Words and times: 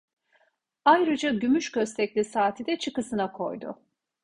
Ayrıca 0.85 1.29
gümüş 1.29 1.71
köstekli 1.71 2.25
saati 2.25 2.65
de 2.65 2.77
çıkısına 2.79 3.31
koydu. 3.31 3.81